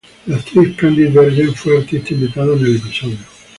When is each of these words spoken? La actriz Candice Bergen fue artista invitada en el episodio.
La 0.25 0.35
actriz 0.37 0.75
Candice 0.77 1.11
Bergen 1.11 1.53
fue 1.53 1.77
artista 1.77 2.11
invitada 2.15 2.53
en 2.53 2.65
el 2.65 2.75
episodio. 2.77 3.19